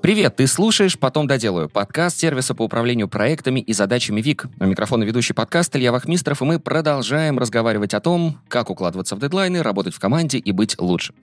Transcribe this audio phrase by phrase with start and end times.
[0.00, 4.46] Привет, ты слушаешь «Потом доделаю» подкаст сервиса по управлению проектами и задачами WEEEK.
[4.60, 9.18] У микрофона ведущий подкаст Илья Вахмистров, и мы продолжаем разговаривать о том, как укладываться в
[9.18, 11.14] дедлайны, работать в команде и быть лучше.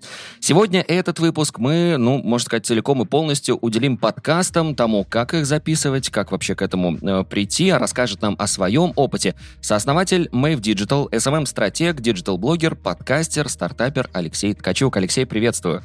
[0.42, 5.46] Сегодня этот выпуск мы, ну, можно сказать, целиком и полностью уделим подкастам, тому, как их
[5.46, 10.60] записывать, как вообще к этому э, прийти, а расскажет нам о своем опыте сооснователь Mave
[10.60, 14.98] Digital, SMM-стратег, диджитал-блогер, подкастер, стартапер Алексей Ткачук.
[14.98, 15.82] Алексей, приветствую.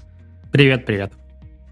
[0.50, 1.12] Привет, привет.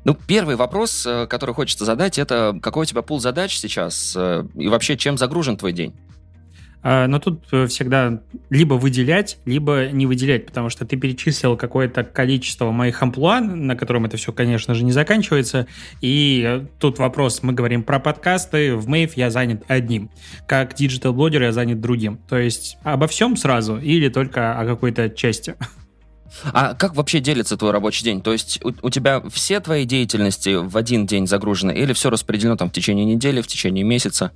[0.09, 4.43] Ну, первый вопрос, э, который хочется задать, это какой у тебя пул задач сейчас э,
[4.55, 5.95] и вообще чем загружен твой день?
[6.83, 12.05] А, но тут э, всегда либо выделять, либо не выделять, потому что ты перечислил какое-то
[12.05, 15.67] количество моих амплуа, на котором это все, конечно же, не заканчивается.
[16.01, 20.09] И тут вопрос, мы говорим про подкасты, в Mave я занят одним.
[20.47, 22.19] Как диджитал-блогер я занят другим.
[22.31, 25.55] То есть обо всем сразу или только о какой-то части?
[26.53, 28.21] А как вообще делится твой рабочий день?
[28.23, 32.57] То есть у, у тебя все твои деятельности в один день загружены или все распределено
[32.57, 34.33] там в течение недели, в течение месяца?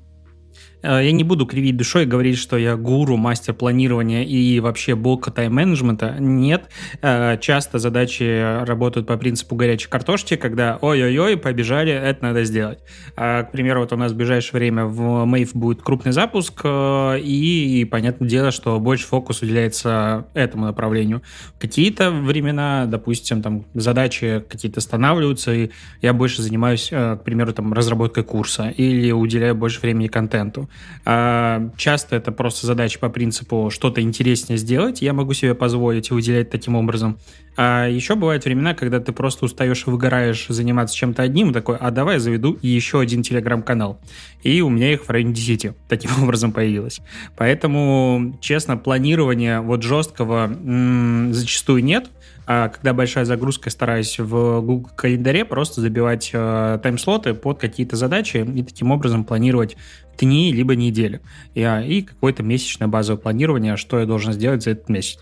[0.82, 4.94] Э, я не буду кривить душой и говорить, что я гуру, мастер планирования и вообще
[4.94, 6.16] бог тайм-менеджмента.
[6.18, 6.68] Нет.
[7.00, 12.80] Э, часто задачи работают по принципу горячей картошки, когда ой-ой-ой, побежали, это надо сделать.
[13.14, 17.86] К примеру, вот у нас в ближайшее время в Мэйв будет крупный запуск, э, и
[17.90, 21.22] понятное дело, что больше фокус уделяется этому направлению.
[21.58, 28.24] Какие-то времена, допустим, там задачи какие-то останавливаются, и я больше занимаюсь, к примеру, там разработкой
[28.24, 30.68] курса или уделяю больше времени контенту.
[31.04, 36.50] А, часто это просто задача по принципу что-то интереснее сделать, я могу себе позволить выделять
[36.50, 37.18] таким образом.
[37.56, 41.90] А еще бывают времена, когда ты просто устаешь и выгораешь заниматься чем-то одним, такой, а
[41.90, 44.00] давай заведу еще один телеграм-канал.
[44.42, 47.00] И у меня их в районе 10 таким образом появилось.
[47.36, 52.10] Поэтому, честно, планирования вот жесткого м- зачастую нет.
[52.44, 58.38] А когда большая загрузка, стараюсь в Google календаре просто забивать э, тайм-слоты под какие-то задачи
[58.38, 59.76] и таким образом планировать
[60.18, 61.20] дни либо недели.
[61.54, 65.20] И, и какое-то месячное базовое планирование, что я должен сделать за этот месяц.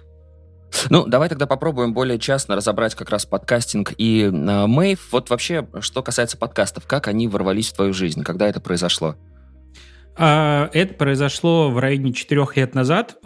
[0.89, 5.09] Ну, давай тогда попробуем более частно разобрать как раз подкастинг и э, Мэйв.
[5.11, 9.17] Вот вообще, что касается подкастов, как они ворвались в твою жизнь, когда это произошло?
[10.17, 13.17] А, это произошло в районе четырех лет назад.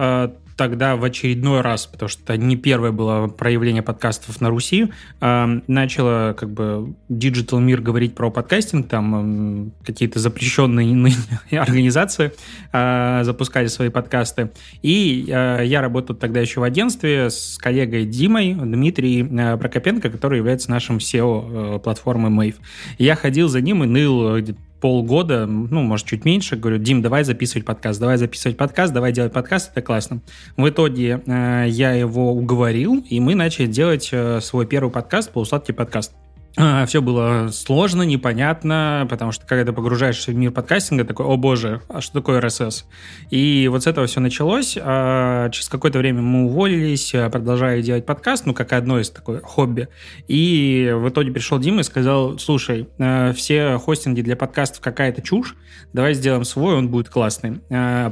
[0.57, 5.61] Тогда в очередной раз, потому что это не первое было проявление подкастов на Руси, э,
[5.67, 11.15] начало как бы диджитал мир говорить про подкастинг, там э, какие-то запрещенные
[11.59, 12.33] организации
[12.73, 14.53] э, запускали свои подкасты.
[14.83, 20.39] И э, я работал тогда еще в агентстве с коллегой Димой, Дмитрием э, Прокопенко, который
[20.39, 22.57] является нашим CEO э, Mave.
[22.99, 24.39] Я ходил за ним и ныл
[24.81, 29.33] полгода, ну, может, чуть меньше, говорю, Дим, давай записывать подкаст, давай записывать подкаст, давай делать
[29.33, 30.21] подкаст, это классно.
[30.57, 35.75] В итоге э, я его уговорил, и мы начали делать э, свой первый подкаст, полусладкий
[35.75, 36.13] подкаст.
[36.57, 41.37] А, все было сложно, непонятно, потому что когда ты погружаешься в мир подкастинга, такой, о
[41.37, 42.85] боже, а что такое RSS?
[43.31, 44.79] И вот с этого все началось.
[44.81, 49.41] А, через какое-то время мы уволились, а, продолжали делать подкаст, ну, как одно из такое
[49.41, 49.89] хобби.
[50.29, 52.89] И в итоге пришел Дима и сказал, слушай,
[53.35, 55.57] все хостинги для подкастов какая-то чушь,
[55.93, 57.61] давай сделаем свой, он будет классный.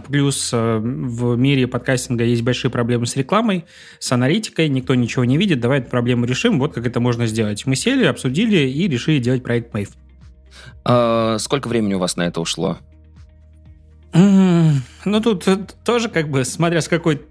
[0.09, 3.66] Плюс в мире подкастинга есть большие проблемы с рекламой,
[4.00, 7.64] с аналитикой, никто ничего не видит, давай эту проблему решим, вот как это можно сделать.
[7.66, 9.91] Мы сели, обсудили обсудили и решили делать проект Mave.
[10.84, 12.78] А, сколько времени у вас на это ушло?
[14.15, 15.47] Ну, тут
[15.84, 17.22] тоже как бы, смотря с какой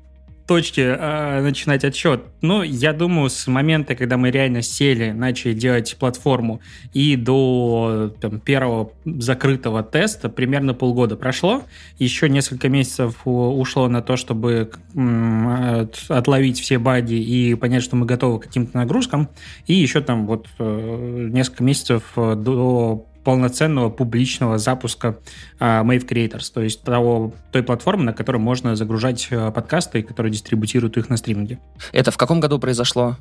[0.52, 2.24] точки э, начинать отсчет?
[2.42, 6.60] Ну, я думаю, с момента, когда мы реально сели, начали делать платформу,
[6.92, 11.64] и до там, первого закрытого теста примерно полгода прошло.
[12.00, 18.06] Еще несколько месяцев ушло на то, чтобы э, отловить все баги и понять, что мы
[18.06, 19.30] готовы к каким-то нагрузкам.
[19.68, 25.18] И еще там вот э, несколько месяцев до полноценного публичного запуска
[25.60, 30.32] uh, Mave Creators, то есть того, той платформы, на которой можно загружать uh, подкасты, которые
[30.32, 31.60] дистрибутируют их на стриминге.
[31.92, 33.18] Это в каком году произошло?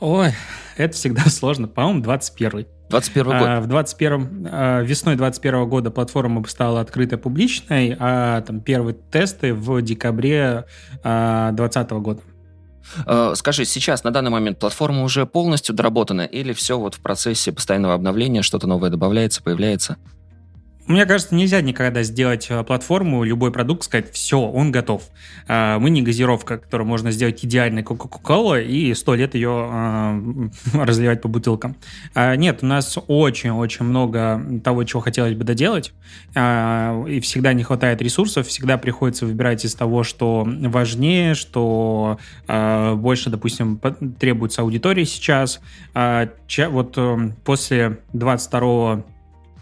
[0.00, 0.32] Ой,
[0.76, 1.68] это всегда сложно.
[1.68, 3.34] По-моему, 21 21 год.
[3.48, 9.52] А, в 21 а, весной 21 года платформа стала открытой публичной, а там первые тесты
[9.52, 10.64] в декабре
[11.02, 12.20] а, 2020 года.
[13.06, 17.52] Э, скажи, сейчас, на данный момент, платформа уже полностью доработана или все вот в процессе
[17.52, 19.96] постоянного обновления, что-то новое добавляется, появляется?
[20.88, 25.02] Мне кажется, нельзя никогда сделать э, платформу, любой продукт, сказать, все, он готов.
[25.46, 30.18] А, мы не газировка, которую можно сделать идеальной Кока-Кола и сто лет ее а,
[30.72, 31.76] разливать по бутылкам.
[32.14, 35.92] А, нет, у нас очень-очень много того, чего хотелось бы доделать,
[36.34, 43.78] и всегда не хватает ресурсов, всегда приходится выбирать из того, что важнее, что больше, допустим,
[44.18, 45.60] требуется аудитории сейчас.
[45.94, 49.17] Вот э, после 22 Э,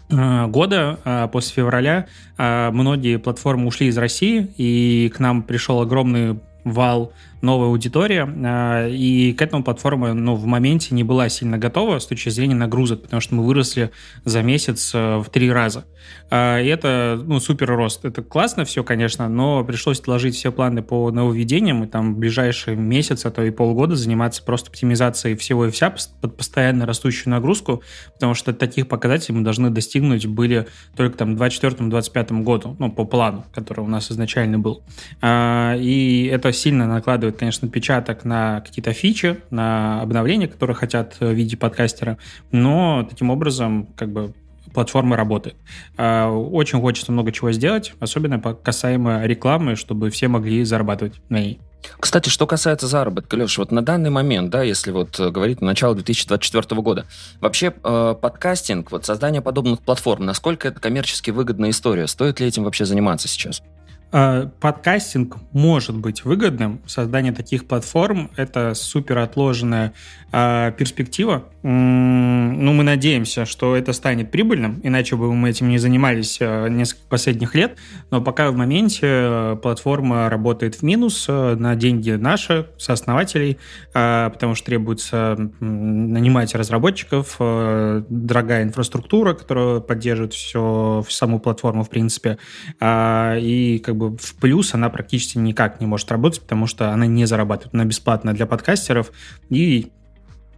[0.09, 2.07] года, э, после февраля,
[2.37, 8.87] э, многие платформы ушли из России, и к нам пришел огромный вал новая аудитория, а,
[8.87, 13.03] и к этому платформа ну, в моменте не была сильно готова с точки зрения нагрузок,
[13.03, 13.91] потому что мы выросли
[14.25, 15.85] за месяц э, в три раза.
[16.29, 18.05] А, и это ну, супер рост.
[18.05, 22.75] Это классно все, конечно, но пришлось отложить все планы по нововведениям, и там в ближайшие
[22.75, 27.83] месяцы, а то и полгода заниматься просто оптимизацией всего и вся под постоянно растущую нагрузку,
[28.13, 33.05] потому что таких показателей мы должны достигнуть были только там в 2024-2025 году, ну, по
[33.05, 34.83] плану, который у нас изначально был.
[35.21, 41.17] А, и это сильно накладывает накладывает, конечно, отпечаток на какие-то фичи, на обновления, которые хотят
[41.19, 42.17] в виде подкастера,
[42.51, 44.33] но таким образом как бы
[44.73, 45.55] платформа работает.
[45.97, 51.59] А, очень хочется много чего сделать, особенно касаемо рекламы, чтобы все могли зарабатывать на ней.
[51.99, 55.95] Кстати, что касается заработка, Леша, вот на данный момент, да, если вот говорить на начало
[55.95, 57.05] 2024 года,
[57.39, 62.07] вообще э, подкастинг, вот создание подобных платформ, насколько это коммерчески выгодная история?
[62.07, 63.61] Стоит ли этим вообще заниматься сейчас?
[64.09, 66.81] А, подкастинг может быть выгодным.
[66.85, 69.93] Создание таких платформ– это супер отложенная
[70.31, 71.43] э, перспектива.
[71.63, 77.05] Ну, мы надеемся, что это станет прибыльным, иначе бы мы этим не занимались э, несколько
[77.09, 77.77] последних лет.
[78.09, 83.57] Но пока в моменте э, платформа работает в минус э, на деньги наши, сооснователей,
[83.93, 91.89] э, потому что требуется нанимать разработчиков, э, дорогая инфраструктура, которая поддерживает все, саму платформу, в
[91.89, 92.37] принципе.
[92.79, 97.05] Э, и как бы в плюс она практически никак не может работать, потому что она
[97.05, 97.73] не зарабатывает.
[97.73, 99.11] Она бесплатная для подкастеров,
[99.49, 99.91] и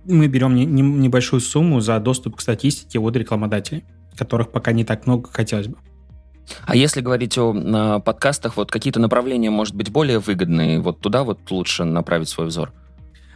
[0.05, 3.85] мы берем не, не, небольшую сумму за доступ к статистике от рекламодателей,
[4.17, 5.77] которых пока не так много хотелось бы.
[6.65, 11.23] А если говорить о, о подкастах, вот какие-то направления, может быть, более выгодные, вот туда
[11.23, 12.73] вот лучше направить свой взор?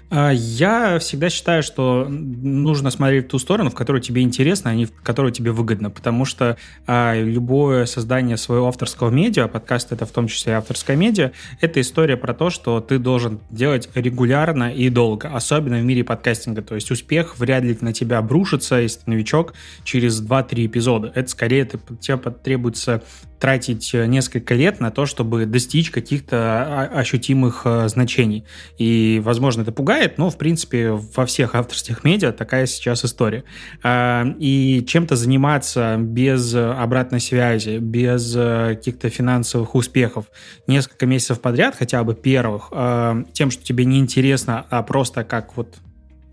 [0.09, 4.75] А, я всегда считаю, что нужно смотреть в ту сторону, в которую тебе интересно, а
[4.75, 10.05] не в которую тебе выгодно, потому что а, любое создание своего авторского медиа, подкаст это
[10.05, 14.89] в том числе авторская медиа, это история про то, что ты должен делать регулярно и
[14.89, 19.11] долго, особенно в мире подкастинга, то есть успех вряд ли на тебя обрушится, если ты
[19.11, 19.53] новичок,
[19.83, 21.11] через 2-3 эпизода.
[21.15, 23.03] Это скорее ты, тебе потребуется
[23.43, 28.45] тратить э, несколько лет на то, чтобы достичь каких-то ощутимых э, значений.
[28.77, 33.43] И, возможно, это пугает, но, в принципе, во всех авторских медиа такая сейчас история.
[33.83, 40.27] А, и чем-то заниматься без обратной связи, без э, каких-то финансовых успехов
[40.65, 42.69] несколько месяцев подряд, хотя бы первых,
[43.33, 45.75] тем, что тебе не интересно, а просто как вот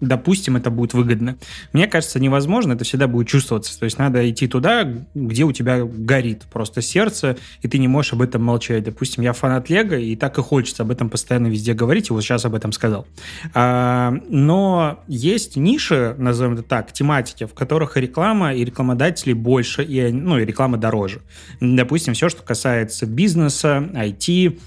[0.00, 1.36] допустим, это будет выгодно.
[1.72, 3.78] Мне кажется, невозможно, это всегда будет чувствоваться.
[3.78, 8.12] То есть надо идти туда, где у тебя горит просто сердце, и ты не можешь
[8.12, 8.84] об этом молчать.
[8.84, 12.22] Допустим, я фанат Лего, и так и хочется об этом постоянно везде говорить, и вот
[12.22, 13.06] сейчас об этом сказал.
[13.54, 20.10] А, но есть ниши, назовем это так, тематики, в которых реклама и рекламодатели больше, и,
[20.12, 21.20] ну, и реклама дороже.
[21.60, 24.58] Допустим, все, что касается бизнеса, IT,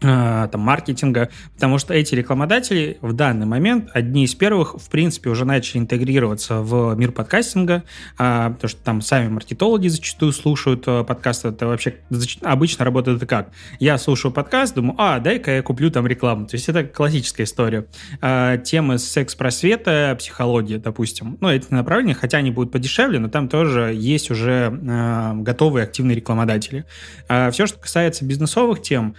[0.00, 5.44] там, маркетинга, потому что эти рекламодатели в данный момент одни из первых, в принципе, уже
[5.44, 7.82] начали интегрироваться в мир подкастинга,
[8.18, 11.48] а, потому что там сами маркетологи зачастую слушают а, подкасты.
[11.48, 11.96] Это вообще
[12.42, 13.50] обычно работает это как?
[13.80, 16.46] Я слушаю подкаст, думаю, а, дай-ка я куплю там рекламу.
[16.46, 17.86] То есть это классическая история.
[18.20, 21.38] А, темы секс-просвета, психология, допустим.
[21.40, 26.16] Ну, эти направления, хотя они будут подешевле, но там тоже есть уже а, готовые активные
[26.16, 26.84] рекламодатели.
[27.28, 29.14] А, все, что касается бизнесовых тем,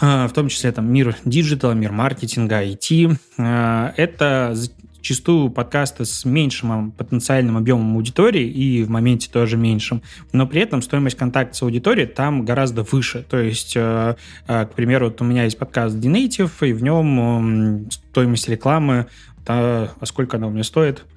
[0.00, 3.16] в том числе там мир диджитала, мир маркетинга, IT.
[3.38, 10.02] А, это зачастую подкасты с меньшим потенциальным объемом аудитории и в моменте тоже меньшим,
[10.32, 13.24] но при этом стоимость контакта с аудиторией там гораздо выше.
[13.28, 14.16] То есть, а,
[14.46, 19.06] к примеру, вот у меня есть подкаст Dnative, и в нем стоимость рекламы,
[19.46, 21.04] а сколько она у меня стоит–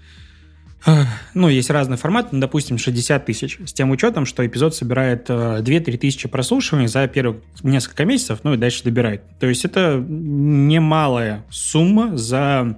[1.34, 5.64] ну, есть разный формат, ну, допустим, 60 тысяч, с тем учетом, что эпизод собирает 2-3
[5.66, 9.22] э, тысячи прослушиваний за первые несколько месяцев, ну и дальше добирает.
[9.40, 12.78] То есть это немалая сумма за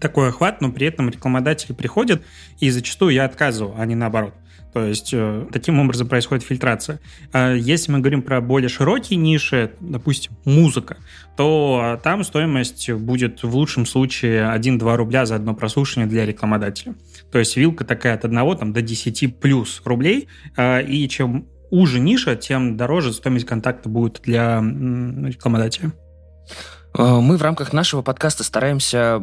[0.00, 2.22] такой охват, но при этом рекламодатели приходят,
[2.58, 4.34] и зачастую я отказываю, а не наоборот.
[4.74, 6.98] То есть э, таким образом происходит фильтрация.
[7.32, 10.96] А если мы говорим про более широкие ниши, допустим, музыка,
[11.36, 16.96] то там стоимость будет в лучшем случае 1-2 рубля за одно прослушивание для рекламодателя.
[17.30, 20.26] То есть вилка такая от 1 там, до 10 плюс рублей.
[20.56, 25.92] А, и чем уже ниша, тем дороже стоимость контакта будет для рекламодателя.
[26.96, 29.20] Э, мы в рамках нашего подкаста стараемся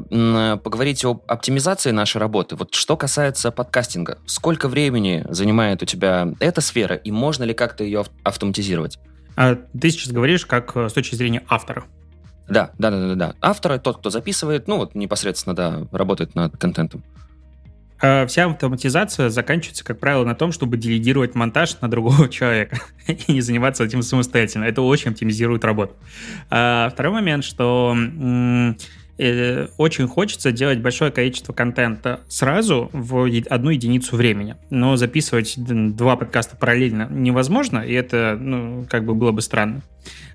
[0.64, 2.56] поговорить об оптимизации нашей работы.
[2.56, 7.84] Вот что касается подкастинга, сколько времени занимает у тебя эта сфера, и можно ли как-то
[7.84, 9.00] ее автоматизировать?
[9.36, 11.86] А ты сейчас говоришь как э, с точки зрения автора.
[12.50, 13.36] Да, да, да, да, да.
[13.40, 17.04] Автора, тот, кто записывает, ну вот непосредственно, да, работает над контентом.
[18.02, 23.32] А вся автоматизация заканчивается, как правило, на том, чтобы делегировать монтаж на другого человека и
[23.32, 24.66] не заниматься этим самостоятельно.
[24.66, 25.96] Это очень оптимизирует работу.
[26.50, 27.96] А второй момент, что
[29.18, 34.56] э, очень хочется делать большое количество контента сразу в одну единицу времени.
[34.70, 39.82] Но записывать два подкаста параллельно невозможно, и это, ну, как бы было бы странно.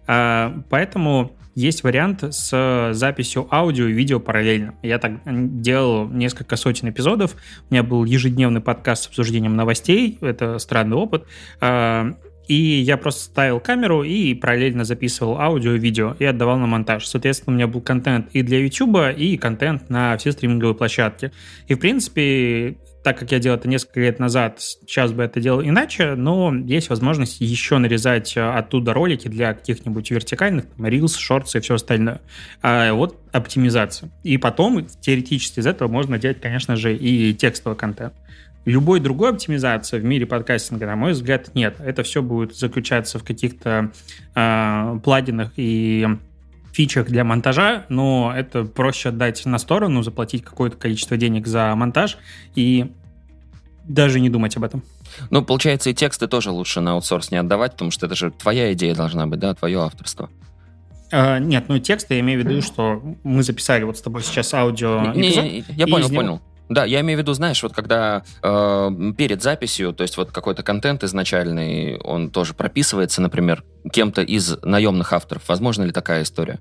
[0.06, 4.74] А, поэтому есть вариант с записью аудио и видео параллельно.
[4.82, 5.20] Я так
[5.62, 7.34] делал несколько сотен эпизодов.
[7.70, 10.18] У меня был ежедневный подкаст с обсуждением новостей.
[10.20, 11.24] Это странный опыт.
[11.62, 12.12] А,
[12.46, 17.06] и я просто ставил камеру и параллельно записывал аудио и видео и отдавал на монтаж.
[17.06, 21.32] Соответственно, у меня был контент и для YouTube, и контент на все стриминговые площадки.
[21.68, 25.62] И, в принципе, так как я делал это несколько лет назад, сейчас бы это делал
[25.62, 31.56] иначе, но есть возможность еще нарезать э, оттуда ролики для каких-нибудь вертикальных, там, Reels, Shorts
[31.56, 32.20] и все остальное.
[32.62, 34.10] А вот оптимизация.
[34.24, 38.12] И потом, теоретически, из этого можно делать, конечно же, и текстовый контент.
[38.64, 41.76] Любой другой оптимизации в мире подкастинга, на мой взгляд, нет.
[41.78, 43.92] Это все будет заключаться в каких-то
[44.34, 46.08] э, плагинах и
[46.76, 52.18] фичах для монтажа, но это проще отдать на сторону, заплатить какое-то количество денег за монтаж
[52.54, 52.92] и
[53.84, 54.82] даже не думать об этом.
[55.30, 58.74] Ну, получается, и тексты тоже лучше на аутсорс не отдавать, потому что это же твоя
[58.74, 60.28] идея должна быть, да, твое авторство.
[61.10, 64.52] А, нет, ну тексты я имею в виду, что мы записали вот с тобой сейчас
[64.52, 65.14] аудио.
[65.14, 66.20] Не, не, я понял, него...
[66.20, 66.42] понял.
[66.68, 70.62] Да, я имею в виду, знаешь, вот когда э, перед записью, то есть вот какой-то
[70.62, 75.48] контент изначальный, он тоже прописывается, например, кем-то из наемных авторов.
[75.48, 76.58] Возможно ли такая история?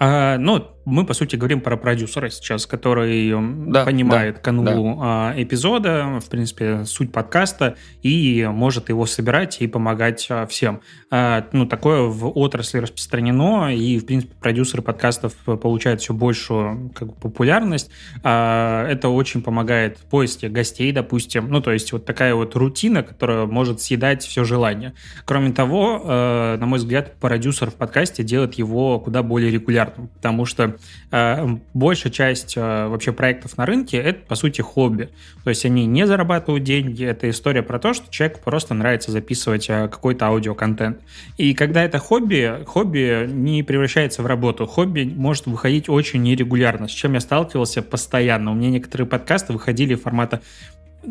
[0.00, 3.32] А, ну, мы, по сути, говорим про продюсера сейчас, который
[3.70, 5.34] да, понимает да, канву да.
[5.36, 10.80] эпизода, в принципе, суть подкаста, и может его собирать и помогать а, всем.
[11.10, 17.08] А, ну, такое в отрасли распространено, и, в принципе, продюсеры подкастов получают все большую как
[17.08, 17.90] бы, популярность.
[18.22, 21.48] А, это очень помогает в поиске гостей, допустим.
[21.50, 24.94] Ну, то есть вот такая вот рутина, которая может съедать все желание.
[25.24, 30.64] Кроме того, на мой взгляд, продюсер в подкасте делает его куда более регулярным, потому что
[30.64, 30.77] э,
[31.10, 35.08] большая часть э, вообще проектов на рынке это, по сути, хобби.
[35.44, 39.70] То есть они не зарабатывают деньги, это история про то, что человеку просто нравится записывать
[39.70, 41.00] э, какой-то аудиоконтент.
[41.38, 44.66] И когда это хобби, хобби не превращается в работу.
[44.66, 48.50] Хобби может выходить очень нерегулярно, с чем я сталкивался постоянно.
[48.50, 50.42] У меня некоторые подкасты выходили формата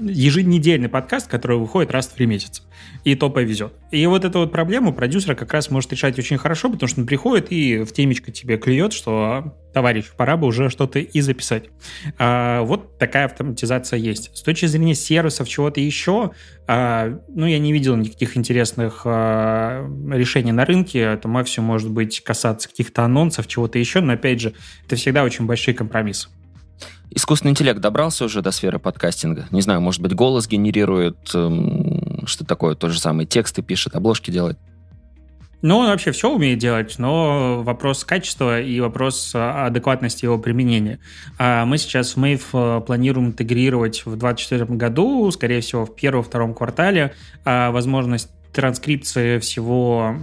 [0.04, 2.64] еженедельный подкаст, который выходит раз в три месяца.
[3.04, 3.74] И то повезет.
[3.92, 7.08] И вот эту вот проблему продюсера как раз может решать очень хорошо, потому что он
[7.08, 11.66] приходит и в темечко тебе клюет, что товарищ, пора бы уже что-то и записать.
[12.18, 14.36] А, вот такая автоматизация есть.
[14.36, 16.32] С точки зрения сервисов, чего-то еще,
[16.68, 21.00] а, ну, я не видел никаких интересных а, решений на рынке.
[21.00, 24.54] Это максимум может быть касаться каких-то анонсов, чего-то еще, но, опять же,
[24.86, 26.30] это всегда очень большие компромиссы.
[27.10, 29.48] Искусственный интеллект добрался уже до сферы подкастинга?
[29.52, 34.30] Не знаю, может быть, голос генерирует, эм, что такое, то же самое, тексты пишет, обложки
[34.30, 34.60] делает?
[35.64, 41.00] Ну, он вообще все умеет делать, но вопрос качества и вопрос адекватности его применения.
[41.40, 42.24] А мы сейчас в
[42.54, 50.16] э, планируем интегрировать в 2024 году, скорее всего, в первом-втором квартале, а, возможность транскрипции всего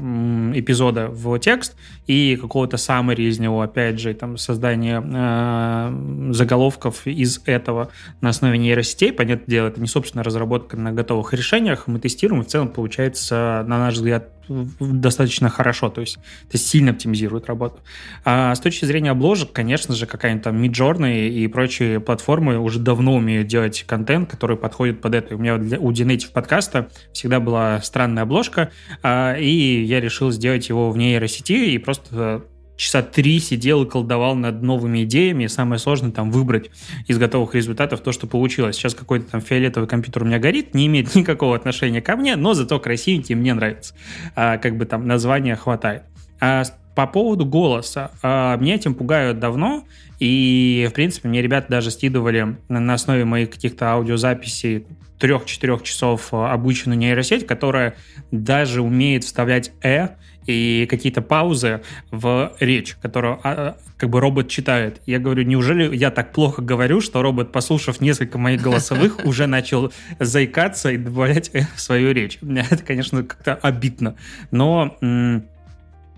[0.55, 1.77] эпизода в текст
[2.09, 8.59] и какого-то summary из него, опять же, там создание э, заголовков из этого на основе
[8.59, 9.13] нейросетей.
[9.13, 11.87] Понятное дело, это не собственная разработка на готовых решениях.
[11.87, 16.93] Мы тестируем, и в целом получается, на наш взгляд, достаточно хорошо, то есть это сильно
[16.93, 17.81] оптимизирует работу.
[18.25, 23.15] А с точки зрения обложек, конечно же, какая-нибудь там Midjourney и прочие платформы уже давно
[23.15, 25.35] умеют делать контент, который подходит под это.
[25.35, 28.71] У меня для, у Dinative подкаста всегда была странная обложка,
[29.03, 32.45] а, и я решил сделать его в нейросети и просто
[32.77, 36.71] часа три сидел и колдовал над новыми идеями, самое сложное там выбрать
[37.07, 38.77] из готовых результатов то, что получилось.
[38.77, 42.55] Сейчас какой-то там фиолетовый компьютер у меня горит, не имеет никакого отношения ко мне, но
[42.55, 43.95] зато красивенький, мне нравится.
[44.35, 46.03] А, как бы там названия хватает.
[46.41, 46.65] А
[46.95, 48.13] по поводу голоса.
[48.23, 49.85] А, меня этим пугают давно,
[50.21, 54.87] и, в принципе, мне ребята даже скидывали на основе моих каких-то аудиозаписей
[55.19, 57.97] трех-четырех часов обученную нейросеть, которая
[58.31, 60.11] даже умеет вставлять «э»,
[60.47, 65.01] и какие-то паузы в речь, которую а, как бы робот читает.
[65.07, 69.93] Я говорю, неужели я так плохо говорю, что робот, послушав несколько моих голосовых, уже начал
[70.19, 72.39] заикаться и добавлять в свою речь.
[72.43, 74.17] Это, конечно, как-то обидно.
[74.51, 74.97] Но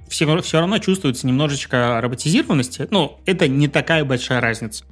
[0.08, 2.86] все, все равно чувствуется немножечко роботизированности.
[2.90, 4.84] Ну, это не такая большая разница.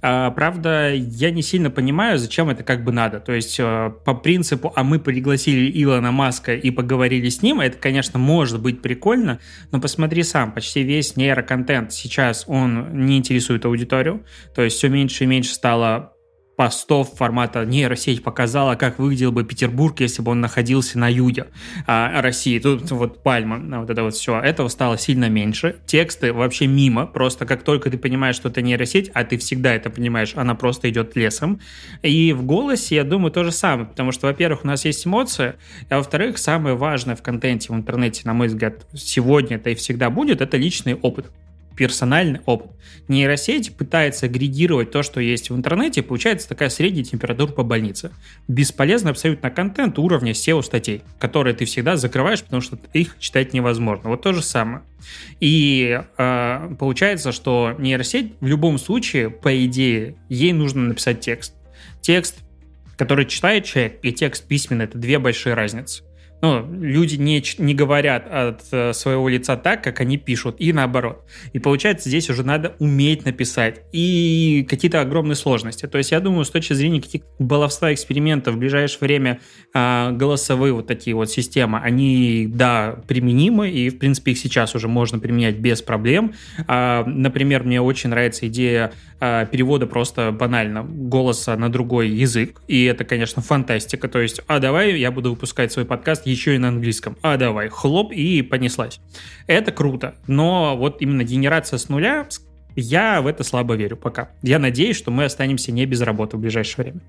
[0.00, 3.18] А, правда, я не сильно понимаю, зачем это как бы надо.
[3.18, 7.78] То есть э, по принципу, а мы пригласили Илона Маска и поговорили с ним, это,
[7.78, 9.40] конечно, может быть прикольно,
[9.72, 14.24] но посмотри сам, почти весь нейроконтент сейчас, он не интересует аудиторию,
[14.54, 16.12] то есть все меньше и меньше стало
[16.58, 21.46] постов формата нейросеть показала, как выглядел бы Петербург, если бы он находился на юге
[21.86, 22.58] а, России.
[22.58, 24.40] Тут вот пальма, вот это вот все.
[24.40, 25.76] Этого стало сильно меньше.
[25.86, 27.06] Тексты вообще мимо.
[27.06, 30.90] Просто как только ты понимаешь, что это нейросеть, а ты всегда это понимаешь, она просто
[30.90, 31.60] идет лесом.
[32.02, 33.86] И в голосе, я думаю, то же самое.
[33.86, 35.54] Потому что, во-первых, у нас есть эмоции,
[35.88, 40.10] а во-вторых, самое важное в контенте в интернете, на мой взгляд, сегодня это и всегда
[40.10, 41.30] будет, это личный опыт
[41.78, 42.72] персональный опыт.
[43.06, 48.10] Нейросеть пытается агрегировать то, что есть в интернете, и получается такая средняя температура по больнице.
[48.48, 54.10] Бесполезный абсолютно контент уровня SEO-статей, которые ты всегда закрываешь, потому что их читать невозможно.
[54.10, 54.82] Вот то же самое.
[55.38, 61.54] И э, получается, что нейросеть в любом случае, по идее, ей нужно написать текст.
[62.00, 62.38] Текст,
[62.96, 66.02] который читает человек, и текст письменный– это две большие разницы
[66.40, 71.24] ну, люди не, не говорят от э, своего лица так, как они пишут, и наоборот.
[71.52, 73.82] И получается, здесь уже надо уметь написать.
[73.92, 75.86] И какие-то огромные сложности.
[75.86, 79.40] То есть, я думаю, с точки зрения каких-то баловства экспериментов в ближайшее время
[79.74, 84.86] а, голосовые вот такие вот системы, они, да, применимы, и, в принципе, их сейчас уже
[84.86, 86.34] можно применять без проблем.
[86.68, 92.84] А, например, мне очень нравится идея а, перевода просто банально голоса на другой язык, и
[92.84, 94.08] это, конечно, фантастика.
[94.08, 97.16] То есть, а давай я буду выпускать свой подкаст еще и на английском.
[97.22, 99.00] А давай, хлоп, и понеслась.
[99.46, 102.26] Это круто, но вот именно генерация с нуля,
[102.80, 104.30] я в это слабо верю пока.
[104.42, 107.00] Я надеюсь, что мы останемся не без работы в ближайшее время.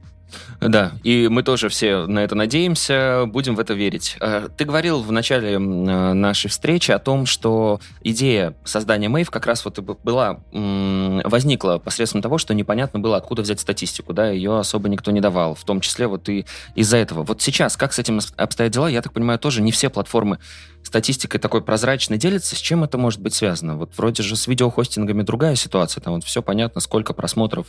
[0.61, 4.15] Да, и мы тоже все на это надеемся, будем в это верить.
[4.19, 9.45] Э, ты говорил в начале э, нашей встречи о том, что идея создания Мэйв как
[9.47, 14.89] раз вот была, возникла посредством того, что непонятно было, откуда взять статистику, да, ее особо
[14.89, 16.45] никто не давал, в том числе вот и
[16.75, 17.23] из-за этого.
[17.23, 20.39] Вот сейчас, как с этим обстоят дела, я так понимаю, тоже не все платформы
[20.83, 22.55] статистикой такой прозрачной делятся.
[22.55, 23.77] С чем это может быть связано?
[23.77, 27.67] Вот вроде же с видеохостингами другая ситуация, там вот все понятно, сколько просмотров,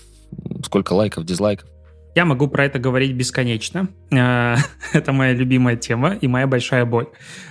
[0.65, 1.69] сколько лайков, дизлайков.
[2.15, 3.89] Я могу про это говорить бесконечно.
[4.13, 4.57] А,
[4.93, 7.07] это моя любимая тема и моя большая боль.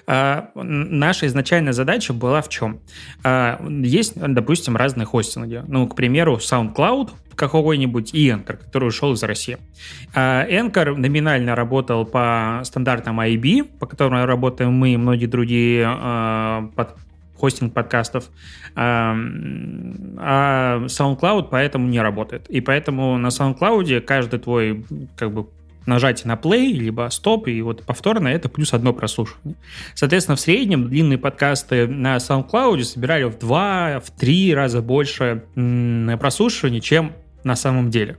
[0.06, 2.82] А, наша изначальная задача была в чем?
[3.24, 5.64] А, есть, допустим, разные хостинги.
[5.68, 9.58] Ну, к примеру, SoundCloud какой-нибудь и Anchor, который ушел из России.
[10.14, 15.86] Anchor номинально работал по стандартам IB, по которым работаем мы и многие другие
[17.40, 18.30] хостинг подкастов.
[18.76, 19.16] А,
[20.18, 22.50] а SoundCloud поэтому не работает.
[22.50, 25.48] И поэтому на SoundCloud каждый твой как бы
[25.86, 29.56] нажатие на play, либо стоп, и вот повторно это плюс одно прослушивание.
[29.96, 35.44] Соответственно, в среднем длинные подкасты на SoundCloud собирали в два, в три раза больше
[36.20, 38.18] прослушиваний, чем на самом деле.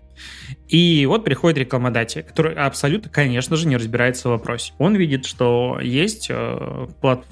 [0.68, 4.72] И вот приходит рекламодатель, который абсолютно, конечно же, не разбирается в вопросе.
[4.78, 7.24] Он видит, что есть э, плат...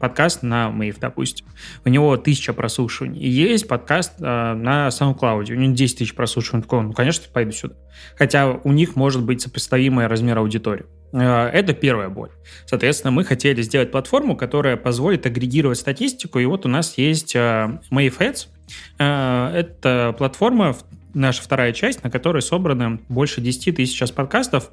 [0.00, 1.46] подкаст на Мэйв, допустим.
[1.84, 3.20] У него тысяча прослушиваний.
[3.20, 5.52] И есть подкаст э, на SoundCloud.
[5.52, 6.62] У него 10 тысяч прослушиваний.
[6.62, 7.74] Такой, ну, конечно, пойду сюда.
[8.16, 10.86] Хотя у них может быть сопоставимый размер аудитории.
[11.12, 12.30] Э, это первая боль.
[12.66, 16.38] Соответственно, мы хотели сделать платформу, которая позволит агрегировать статистику.
[16.38, 18.48] И вот у нас есть э, Ads.
[18.98, 20.76] Э, это платформа,
[21.14, 24.70] наша вторая часть, на которой собраны больше 10 тысяч сейчас подкастов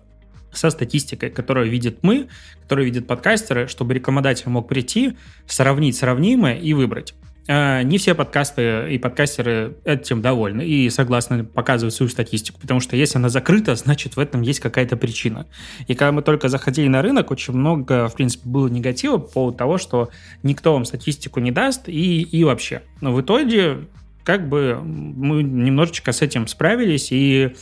[0.51, 2.27] со статистикой, которую видят мы,
[2.63, 7.13] которую видят подкастеры, чтобы рекламодатель мог прийти, сравнить сравнимое и выбрать.
[7.49, 12.97] А, не все подкасты и подкастеры этим довольны и согласны показывать свою статистику, потому что
[12.97, 15.45] если она закрыта, значит в этом есть какая-то причина.
[15.87, 19.57] И когда мы только заходили на рынок, очень много, в принципе, было негатива по поводу
[19.57, 20.09] того, что
[20.43, 22.81] никто вам статистику не даст и, и вообще.
[22.99, 23.87] Но в итоге
[24.27, 27.55] как бы мы немножечко с этим справились, и,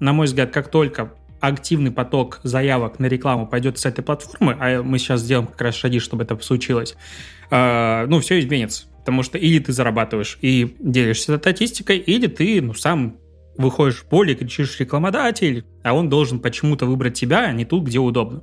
[0.00, 4.82] на мой взгляд, как только активный поток заявок на рекламу пойдет с этой платформы, а
[4.82, 6.94] мы сейчас сделаем как раз шаги, чтобы это случилось,
[7.50, 8.84] э, ну, все изменится.
[8.98, 13.16] Потому что или ты зарабатываешь и делишься статистикой, или ты, ну, сам
[13.56, 17.98] выходишь в поле, кричишь рекламодатель, а он должен почему-то выбрать тебя, а не тут, где
[17.98, 18.42] удобно.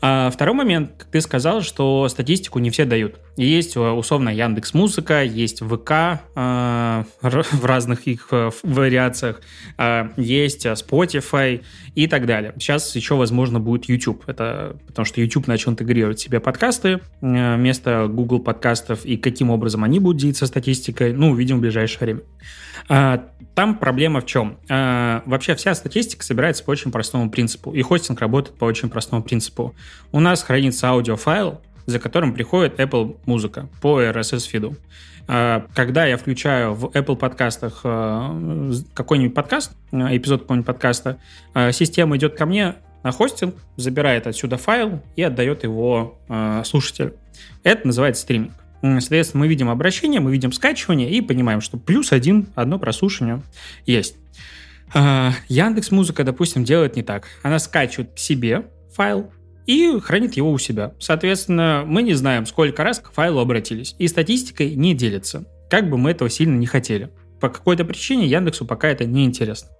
[0.00, 3.16] А второй момент, как ты сказал, что статистику не все дают.
[3.36, 5.90] Есть э, условно Яндекс Музыка, есть ВК
[6.34, 9.40] э, в разных их э, вариациях,
[9.78, 11.62] э, есть Spotify
[11.94, 12.54] и так далее.
[12.58, 14.24] Сейчас еще, возможно, будет YouTube.
[14.28, 19.50] Это потому что YouTube начал интегрировать в себе подкасты э, вместо Google подкастов, и каким
[19.50, 22.20] образом они будут делиться статистикой, ну, увидим в ближайшее время.
[22.88, 24.58] А, там проблема в чем?
[24.68, 29.22] А, вообще вся статистика собирается по очень простому принципу, и хостинг работает по очень простому
[29.22, 29.74] принципу.
[30.12, 34.76] У нас хранится аудиофайл, за которым приходит Apple музыка по RSS-фиду.
[35.26, 37.82] А, когда я включаю в Apple подкастах
[38.94, 41.18] какой-нибудь подкаст, эпизод какого-нибудь подкаста,
[41.72, 46.18] система идет ко мне на хостинг, забирает отсюда файл и отдает его
[46.64, 47.14] слушателю.
[47.62, 48.52] Это называется стриминг.
[48.82, 53.42] Соответственно, мы видим обращение, мы видим скачивание и понимаем, что плюс один, одно прослушивание
[53.84, 54.16] есть.
[54.94, 57.28] Яндекс Музыка, допустим, делает не так.
[57.42, 59.30] Она скачивает к себе файл
[59.70, 60.94] и хранит его у себя.
[60.98, 63.94] Соответственно, мы не знаем, сколько раз к файлу обратились.
[63.98, 67.10] И статистикой не делится, как бы мы этого сильно не хотели.
[67.40, 69.70] По какой-то причине Яндексу пока это не интересно.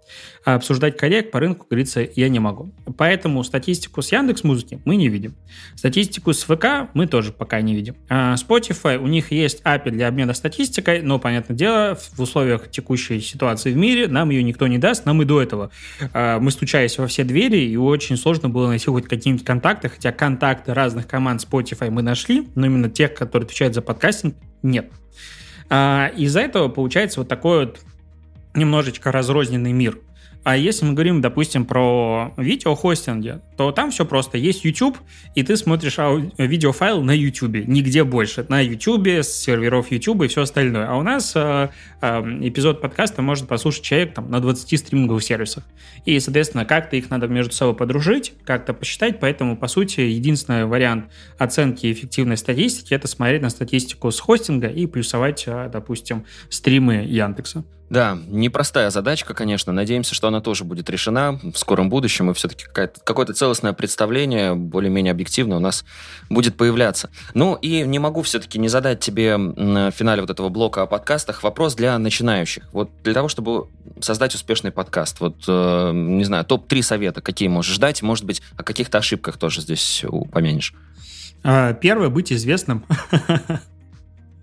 [0.45, 2.73] А обсуждать коллег по рынку, говорится, я не могу.
[2.97, 5.37] Поэтому статистику с Яндекс Музыки мы не видим.
[5.77, 7.97] Статистику с ВК мы тоже пока не видим.
[8.09, 13.21] А Spotify, у них есть API для обмена статистикой, но, понятное дело, в условиях текущей
[13.21, 15.05] ситуации в мире нам ее никто не даст.
[15.05, 15.71] Нам и до этого
[16.13, 20.13] а, мы стучались во все двери, и очень сложно было найти хоть какие-нибудь контакты, хотя
[20.13, 24.91] контакты разных команд Spotify мы нашли, но именно тех, которые отвечают за подкастинг, нет.
[25.71, 27.81] А, из-за этого получается вот такой вот
[28.55, 29.99] немножечко разрозненный мир.
[30.43, 34.39] А если мы говорим, допустим, про видеохостинги, то там все просто.
[34.39, 34.97] Есть YouTube,
[35.35, 38.47] и ты смотришь ау- видеофайл на YouTube, нигде больше.
[38.49, 40.89] На YouTube, с серверов YouTube и все остальное.
[40.89, 41.69] А у нас э,
[42.01, 45.65] э, эпизод подкаста может послушать человек там, на 20 стриминговых сервисах.
[46.07, 49.21] И, соответственно, как-то их надо между собой подружить, как-то посчитать.
[49.21, 54.87] Поэтому, по сути, единственный вариант оценки эффективной статистики– это смотреть на статистику с хостинга и
[54.87, 57.63] плюсовать, э, допустим, стримы Яндекса.
[57.91, 59.73] Да, непростая задачка, конечно.
[59.73, 65.11] Надеемся, что она тоже будет решена в скором будущем, и все-таки какое-то целостное представление, более-менее
[65.11, 65.85] объективное, у нас
[66.29, 67.11] будет появляться.
[67.35, 71.43] Ну и не могу все-таки не задать тебе на финале вот этого блока о подкастах
[71.43, 72.69] вопрос для начинающих.
[72.73, 73.67] Вот для того, чтобы
[74.01, 78.63] создать успешный подкаст, вот, э, не знаю, топ-3 совета, какие можешь ждать, может быть, о
[78.63, 80.73] каких-то ошибках тоже здесь упомянешь.
[81.43, 82.85] А, первое, быть известным.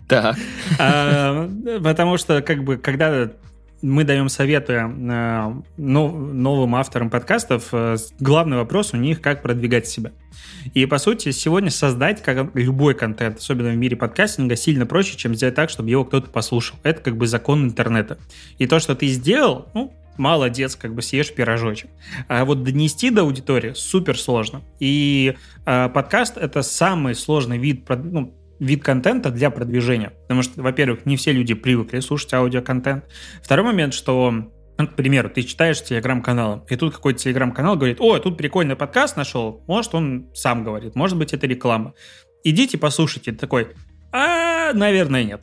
[0.10, 0.36] Так.
[0.80, 1.50] А,
[1.82, 3.30] потому что, как бы, когда
[3.82, 10.12] мы даем советы э, новым авторам подкастов, э, главный вопрос у них, как продвигать себя.
[10.74, 15.36] И, по сути, сегодня создать как любой контент, особенно в мире подкастинга, сильно проще, чем
[15.36, 16.78] сделать так, чтобы его кто-то послушал.
[16.84, 18.18] Это как бы закон интернета.
[18.58, 21.90] И то, что ты сделал, ну, молодец, как бы съешь пирожочек.
[22.28, 24.62] А вот донести до аудитории супер сложно.
[24.80, 25.36] И
[25.66, 30.13] э, подкаст— это самый сложный вид, ну, вид контента для продвижения.
[30.24, 33.06] Потому что, во-первых, не все люди привыкли слушать аудиоконтент.
[33.41, 34.32] Второй момент, что
[34.78, 39.17] ну, к примеру, ты читаешь телеграм-канал, и тут какой-то телеграм-канал говорит, о, тут прикольный подкаст
[39.17, 41.93] нашел, может, он сам говорит, может быть, это реклама.
[42.43, 43.32] Идите послушайте.
[43.32, 43.70] Такой,
[44.12, 45.41] а, наверное, нет.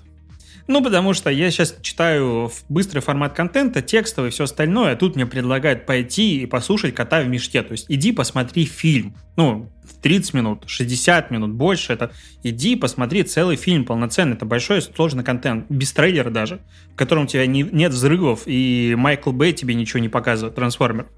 [0.66, 5.14] Ну, потому что я сейчас читаю быстрый формат контента, текстовый и все остальное, а тут
[5.14, 7.62] мне предлагают пойти и послушать кота в мешке.
[7.62, 9.14] То есть иди посмотри фильм.
[9.36, 11.92] Ну, 30 минут, 60 минут, больше.
[11.92, 14.36] Это иди посмотри целый фильм полноценный.
[14.36, 16.60] Это большой сложный контент, без трейлера даже,
[16.92, 21.08] в котором у тебя не, нет взрывов, и Майкл Бэй тебе ничего не показывает, трансформер.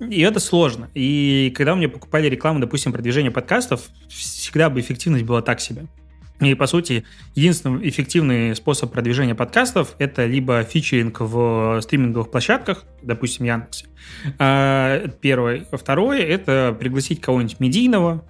[0.00, 0.90] И это сложно.
[0.94, 5.86] И когда меня покупали рекламу, допустим, продвижение подкастов, всегда бы эффективность была так себе.
[6.42, 13.46] И, по сути, единственный эффективный способ продвижения подкастов– это либо фичеринг в стриминговых площадках, допустим,
[13.46, 13.86] Яндексе.
[14.38, 15.66] А, первое.
[15.70, 18.24] Второе– это пригласить кого-нибудь медийного,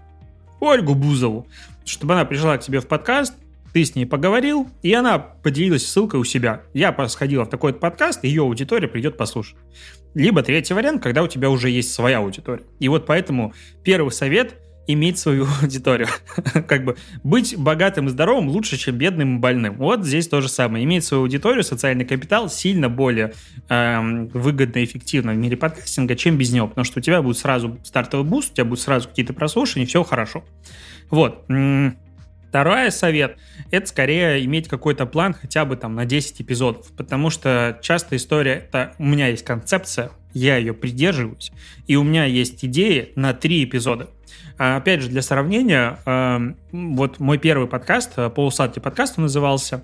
[0.61, 1.47] Ольгу Бузову,
[1.85, 3.35] чтобы она пришла к тебе в подкаст,
[3.73, 6.63] ты с ней поговорил, и она поделилась ссылкой у себя.
[6.75, 9.57] Я сходила в такой подкаст, ее аудитория придет послушать.
[10.15, 12.65] Либо третий вариант, когда у тебя уже есть своя аудитория.
[12.79, 16.09] И вот поэтому первый совет– иметь свою аудиторию.
[16.67, 19.77] как бы быть богатым и здоровым лучше, чем бедным и больным.
[19.77, 20.85] Вот здесь то же самое.
[20.85, 23.33] Иметь свою аудиторию, социальный капитал сильно более
[23.69, 24.01] э,
[24.33, 26.69] выгодно и эффективно в мире подкастинга, чем без него.
[26.69, 30.03] Потому что у тебя будет сразу стартовый буст, у тебя будут сразу какие-то прослушивания, все
[30.03, 30.45] хорошо.
[31.11, 31.47] Вот.
[32.53, 33.39] Второй совет–
[33.71, 38.53] это скорее иметь какой-то план хотя бы там на 10 эпизодов, потому что часто история–
[38.69, 41.51] это у меня есть концепция, я ее придерживаюсь,
[41.87, 44.11] и у меня есть идеи на 3 эпизода.
[44.59, 46.41] А, опять же, для сравнения, а,
[46.73, 49.83] вот мой первый подкаст, а, полусладкий подкаст назывался,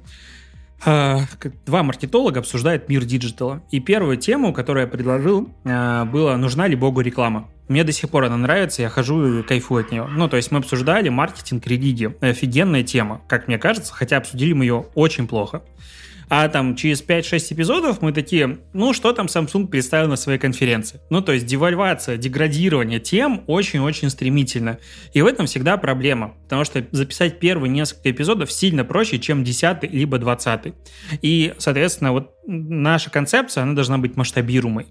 [0.84, 3.62] два маркетолога обсуждают мир диджитала.
[3.72, 7.48] И первую тему, которую я предложил, была «Нужна ли Богу реклама?».
[7.66, 10.06] Мне до сих пор она нравится, я хожу и кайфую от нее.
[10.08, 12.14] Ну, то есть мы обсуждали маркетинг религии.
[12.20, 15.62] Офигенная тема, как мне кажется, хотя обсудили мы ее очень плохо.
[16.28, 21.00] А там через 5-6 эпизодов мы такие, ну, что там Samsung представил на своей конференции?
[21.10, 24.78] Ну, то есть девальвация, деградирование тем очень-очень стремительно.
[25.12, 29.92] И в этом всегда проблема, потому что записать первые несколько эпизодов сильно проще, чем 10
[29.92, 30.74] либо 20.
[31.22, 34.86] И, соответственно, вот наша концепция, она должна быть масштабируемой.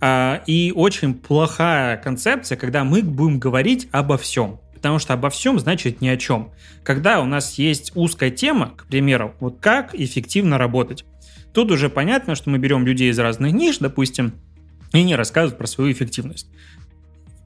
[0.00, 4.60] А, и очень плохая концепция, когда мы будем говорить обо всем.
[4.78, 6.52] Потому что обо всем значит ни о чем.
[6.84, 11.04] Когда у нас есть узкая тема, к примеру, вот как эффективно работать,
[11.52, 14.34] тут уже понятно, что мы берем людей из разных ниш, допустим,
[14.92, 16.46] и не рассказывают про свою эффективность.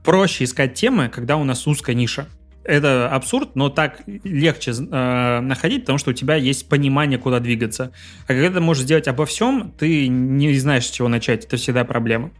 [0.04, 2.26] Проще искать темы, когда у нас узкая ниша
[2.64, 7.92] это абсурд, но так легче э, находить, потому что у тебя есть понимание, куда двигаться.
[8.24, 11.44] А когда ты можешь сделать обо всем, ты не знаешь, с чего начать.
[11.44, 12.30] Это всегда проблема.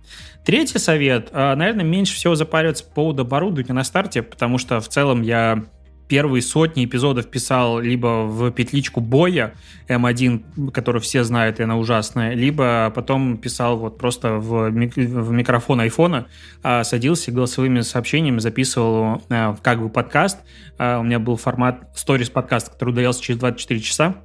[0.44, 1.28] Третий совет.
[1.32, 5.64] Э, наверное, меньше всего запариваться по поводу оборудования на старте, потому что в целом я
[6.08, 9.54] первые сотни эпизодов писал либо в петличку боя
[9.88, 15.32] М1, которую все знают, и она ужасная, либо потом писал вот просто в, мик- в
[15.32, 16.26] микрофон айфона,
[16.62, 20.38] а, садился голосовыми сообщениями, записывал а, как бы подкаст.
[20.78, 24.16] А, у меня был формат сторис подкаст, который удалялся через 24 часа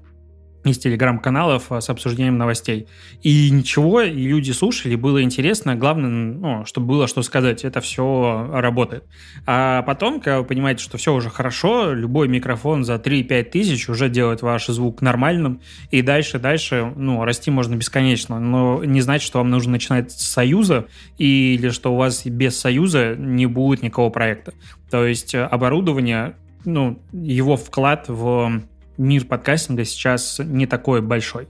[0.72, 2.88] из телеграм-каналов а, с обсуждением новостей.
[3.24, 5.76] И ничего, и люди слушали, было интересно.
[5.76, 7.66] Главное, ну, чтобы было что сказать.
[7.66, 9.04] Это все работает.
[9.46, 14.10] А потом, когда вы понимаете, что все уже хорошо, любой микрофон за 3-5 тысяч уже
[14.10, 15.62] делает ваш звук нормальным.
[15.92, 18.40] И дальше, дальше, ну, расти можно бесконечно.
[18.40, 20.86] Но не значит, что вам нужно начинать с союза
[21.18, 24.54] или что у вас без союза не будет никакого проекта.
[24.90, 28.62] То есть э, оборудование, ну, его вклад в
[28.98, 31.48] мир подкастинга сейчас не такой большой.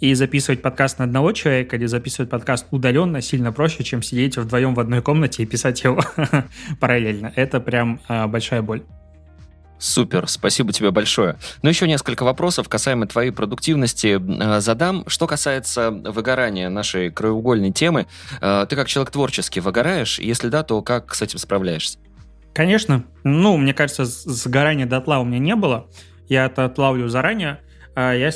[0.00, 4.74] И записывать подкаст на одного человека или записывать подкаст удаленно сильно проще, чем сидеть вдвоем
[4.74, 6.02] в одной комнате и писать его
[6.80, 7.32] параллельно.
[7.36, 8.82] Это прям а, большая боль.
[9.78, 11.36] Супер, спасибо тебе большое.
[11.62, 15.04] Ну, еще несколько вопросов касаемо твоей продуктивности э, задам.
[15.06, 18.06] Что касается выгорания нашей краеугольной темы,
[18.42, 20.18] э, ты как человек творческий выгораешь?
[20.18, 21.98] Если да, то как с этим справляешься?
[22.52, 23.04] Конечно.
[23.24, 25.86] Ну, мне кажется, сгорания дотла у меня не было
[26.30, 27.60] я это отлавлю заранее.
[27.96, 28.30] А я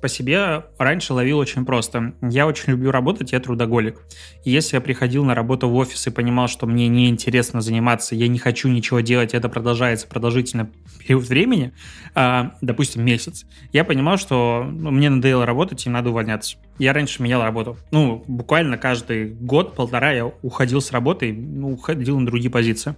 [0.00, 2.14] по себе раньше ловил очень просто.
[2.22, 4.00] Я очень люблю работать, я трудоголик.
[4.44, 8.28] И если я приходил на работу в офис и понимал, что мне неинтересно заниматься, я
[8.28, 11.72] не хочу ничего делать, это продолжается продолжительный период времени,
[12.14, 16.56] а, допустим, месяц, я понимал, что ну, мне надоело работать и надо увольняться.
[16.78, 17.76] Я раньше менял работу.
[17.90, 22.96] Ну, буквально каждый год-полтора я уходил с работы, ну, уходил на другие позиции.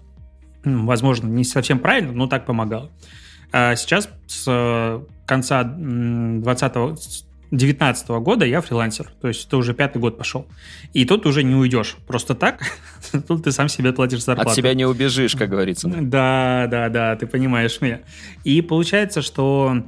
[0.65, 2.91] Возможно, не совсем правильно, но так помогало.
[3.53, 9.99] А сейчас с э, конца 20 19 года я фрилансер, то есть это уже пятый
[9.99, 10.47] год пошел.
[10.93, 12.63] И тут уже не уйдешь просто так,
[13.29, 14.51] тут ты сам себе платишь зарплату.
[14.51, 15.89] От себя не убежишь, как говорится.
[15.89, 18.01] Да, да, да, ты понимаешь меня.
[18.45, 19.83] И получается, что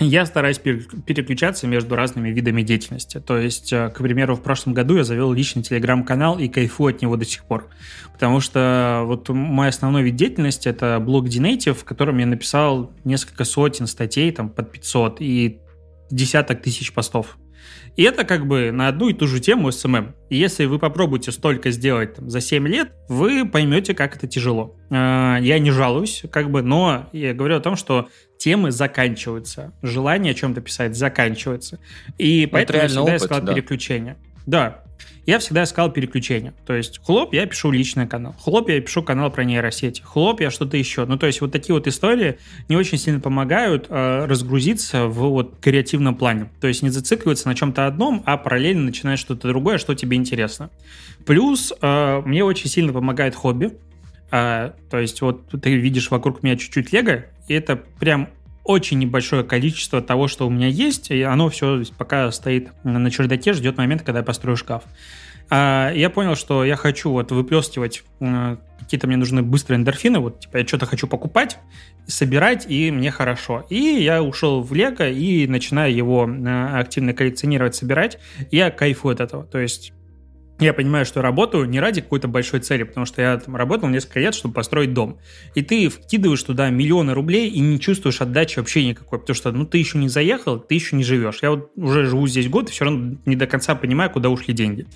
[0.00, 3.20] я стараюсь переключаться между разными видами деятельности.
[3.20, 7.02] То есть, э, к примеру, в прошлом году я завел личный телеграм-канал и кайфую от
[7.02, 7.68] него до сих пор.
[8.12, 13.44] Потому что вот мой основной вид деятельности– это блог Dnative, в котором я написал несколько
[13.44, 15.60] сотен статей, там, под 500, и
[16.10, 17.36] десяток тысяч постов.
[17.96, 20.14] И это как бы на одну и ту же тему SMM.
[20.28, 24.76] И если вы попробуете столько сделать там, за 7 лет, вы поймете, как это тяжело.
[24.90, 28.08] А, я не жалуюсь, как бы, но я говорю о том, что
[28.40, 29.72] темы заканчиваются.
[29.82, 31.78] Желание о чем-то писать заканчивается.
[32.16, 33.52] И поэтому я всегда опыт, искал да.
[33.52, 34.16] переключение.
[34.46, 34.82] Да,
[35.26, 36.54] я всегда искал переключения.
[36.66, 38.34] То есть, хлоп, я пишу личный канал.
[38.42, 40.00] Хлоп, я пишу канал про нейросети.
[40.00, 41.04] Хлоп, я что-то еще.
[41.04, 45.58] Ну, то есть, вот такие вот истории не очень сильно помогают э, разгрузиться в вот
[45.60, 46.50] креативном плане.
[46.62, 50.70] То есть, не зацикливаться на чем-то одном, а параллельно начинать что-то другое, что тебе интересно.
[51.26, 53.72] Плюс, э, мне очень сильно помогает хобби.
[54.32, 58.28] Э, то есть, вот ты видишь вокруг меня чуть-чуть лего, это прям
[58.64, 63.52] очень небольшое количество того, что у меня есть, и оно все пока стоит на чердаке,
[63.52, 64.84] ждет момента, когда я построю шкаф.
[65.52, 70.40] А я понял, что я хочу вот выплескивать э, какие-то мне нужны быстрые эндорфины, вот
[70.40, 71.58] типа я что-то хочу покупать,
[72.06, 73.66] собирать, и мне хорошо.
[73.68, 78.18] И я ушел в Лего и начинаю его э, активно коллекционировать, собирать.
[78.52, 79.44] Я кайфую от этого.
[79.44, 79.92] То есть
[80.60, 84.20] я понимаю, что работаю не ради какой-то большой цели, потому что я там работал несколько
[84.20, 85.18] лет, чтобы построить дом.
[85.54, 89.64] И ты вкидываешь туда миллионы рублей и не чувствуешь отдачи вообще никакой, потому что ну
[89.64, 91.38] ты еще не заехал, ты еще не живешь.
[91.42, 94.54] Я вот уже живу здесь год и все равно не до конца понимаю, куда ушли
[94.54, 94.86] деньги.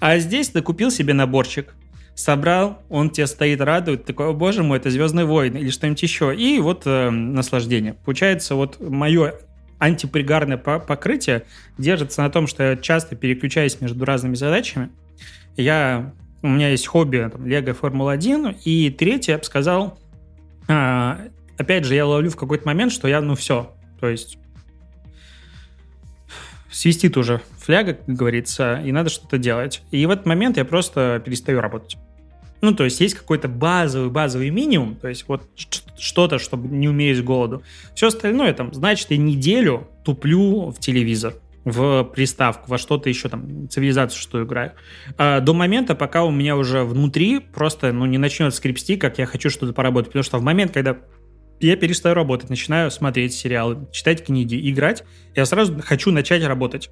[0.00, 1.74] А здесь ты купил себе наборчик,
[2.14, 6.34] собрал, он тебе стоит, радует, такой, о боже мой, это «Звездный войн» или что-нибудь еще,
[6.34, 7.94] и вот э, наслаждение.
[8.04, 9.34] Получается, вот мое
[9.78, 11.44] антипригарное покрытие
[11.76, 14.90] держится на том, что я часто переключаюсь между разными задачами,
[15.56, 16.12] я
[16.42, 19.98] у меня есть хобби там, Лего Формула-1, и третье, я бы сказал,
[20.68, 21.20] а,
[21.56, 24.38] опять же, я ловлю в какой-то момент, что я, ну, все, то есть
[26.70, 29.82] свистит уже фляга, как говорится, и надо что-то делать.
[29.90, 31.98] И в этот момент я просто перестаю работать.
[32.62, 35.42] Ну, то есть есть какой-то базовый, базовый минимум, то есть вот
[35.98, 37.62] что-то, чтобы не умереть с голоду.
[37.94, 43.68] Все остальное, там, значит, я неделю туплю в телевизор в приставку, во что-то еще там,
[43.68, 44.72] цивилизацию что играю.
[45.16, 49.26] А, до момента, пока у меня уже внутри просто, ну, не начнет скрипсти, как я
[49.26, 50.08] хочу что-то поработать.
[50.08, 50.96] Потому что в момент, когда
[51.66, 56.90] я перестаю работать, начинаю смотреть сериалы, читать книги, играть, я сразу хочу начать работать.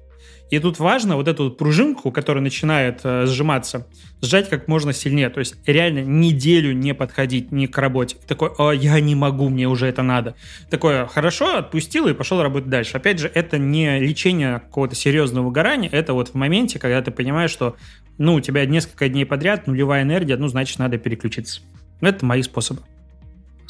[0.51, 3.87] И тут важно вот эту пружинку, которая начинает э, сжиматься,
[4.21, 5.29] сжать как можно сильнее.
[5.29, 8.17] То есть реально неделю не подходить ни к работе.
[8.27, 10.35] Такой, о, я не могу, мне уже это надо.
[10.69, 12.97] Такое, хорошо, отпустил и пошел работать дальше.
[12.97, 17.51] Опять же, это не лечение какого-то серьезного выгорания, это вот в моменте, когда ты понимаешь,
[17.51, 17.77] что
[18.17, 21.61] ну, у тебя несколько дней подряд нулевая энергия, ну, значит, надо переключиться.
[22.01, 22.81] Это мои способы.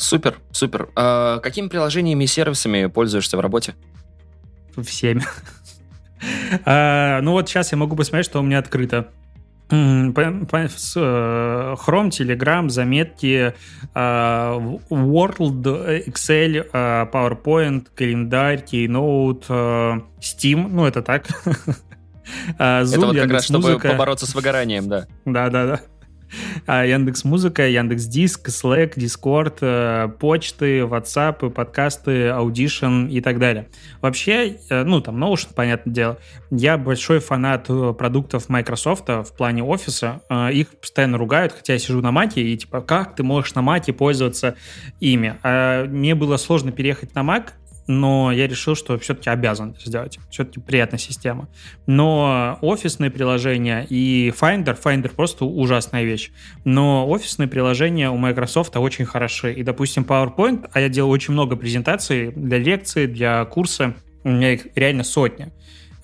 [0.02, 0.90] Супер, супер.
[0.96, 3.76] А какими приложениями и сервисами пользуешься в работе?
[4.84, 5.24] Всеми.
[6.66, 9.10] а, ну вот сейчас я могу посмотреть, что у меня открыто.
[9.70, 10.10] Chrome,
[12.10, 13.54] Telegram, заметки,
[13.94, 15.64] Word,
[16.08, 16.70] Excel,
[17.12, 21.28] PowerPoint, календарь, Keynote, Steam, ну это так.
[22.58, 25.06] Zoom, это вот как раз, чтобы побороться с выгоранием, да.
[25.26, 25.80] Да-да-да.
[26.66, 33.68] А, Яндекс Музыка, Яндекс Диск, Slack, Discord, э, почты, WhatsApp, подкасты, Audition и так далее.
[34.02, 36.18] Вообще, э, ну, там Notion, понятное дело,
[36.50, 40.22] я большой фанат э, продуктов Microsoft в плане офиса.
[40.52, 43.94] Их постоянно ругают, хотя я сижу на Маке, и типа, как ты можешь на Маке
[43.94, 44.56] пользоваться
[45.00, 45.38] ими?
[45.44, 47.52] А мне было сложно переехать на Mac,
[47.88, 50.20] но я решил, что все-таки обязан сделать.
[50.30, 51.50] Все-таки приятная система.
[51.88, 56.32] Но офисные приложения и Finder, Finder просто ужасная вещь.
[56.64, 59.54] Но офисные приложения у Microsoft очень хороши.
[59.54, 64.54] И, допустим, PowerPoint, а я делал очень много презентаций для лекции, для курса, у меня
[64.54, 65.52] их реально сотня.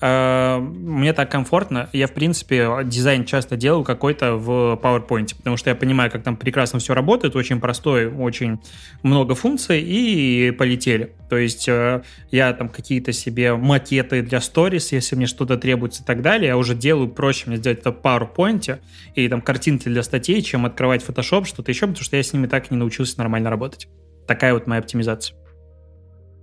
[0.00, 1.88] Э, мне так комфортно.
[1.92, 6.36] Я, в принципе, дизайн часто делаю какой-то в PowerPoint, потому что я понимаю, как там
[6.36, 8.60] прекрасно все работает, очень простой, очень
[9.02, 11.14] много функций, и полетели.
[11.28, 16.06] То есть э, я там какие-то себе макеты для stories, если мне что-то требуется и
[16.06, 18.78] так далее, я уже делаю проще мне сделать это в PowerPoint,
[19.14, 22.46] и там картинки для статей, чем открывать Photoshop, что-то еще, потому что я с ними
[22.46, 23.88] так и не научился нормально работать.
[24.26, 25.36] Такая вот моя оптимизация.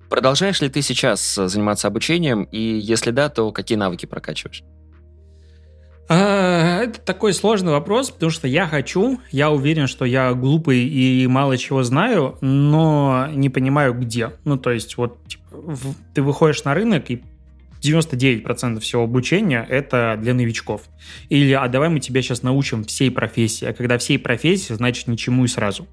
[0.09, 4.63] Продолжаешь ли ты сейчас э, заниматься обучением, и если да, то какие навыки прокачиваешь?
[6.07, 11.25] А, это такой сложный вопрос, потому что я хочу, я уверен, что я глупый и
[11.27, 14.33] мало чего знаю, но не понимаю где.
[14.43, 15.43] Ну, то есть, вот типа,
[16.13, 17.23] ты выходишь на рынок, и
[17.81, 20.83] 99% всего обучения это для новичков.
[21.29, 23.65] Или, а давай мы тебя сейчас научим всей профессии.
[23.65, 25.87] А когда всей профессии, значит ничему и сразу.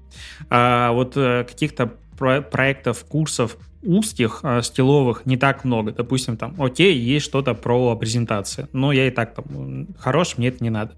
[0.49, 5.91] А вот э, каких-то проектов, курсов узких, э, стиловых не так много.
[5.91, 10.63] Допустим, там, окей, есть что-то про презентации, но я и так там хорош, мне это
[10.63, 10.93] не надо.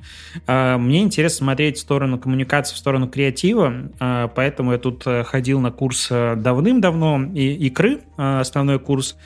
[0.48, 5.24] Э, мне интересно смотреть в сторону коммуникации, в сторону креатива, э, поэтому я тут э,
[5.24, 9.18] ходил на курс э, давным-давно, и, икры, э, основной курс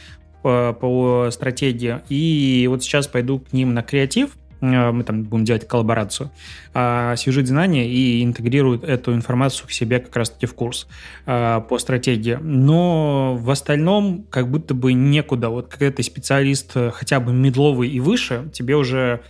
[0.41, 5.45] по, по стратегии, и вот сейчас пойду к ним на креатив, Э, мы там будем
[5.45, 6.31] делать коллаборацию,
[6.73, 10.87] а, свяжут знания и интегрируют эту информацию к себе как раз-таки в курс
[11.25, 12.37] а, по стратегии.
[12.41, 15.49] Но в остальном как будто бы некуда.
[15.49, 19.21] Вот когда ты специалист э, хотя бы медловый и выше, тебе уже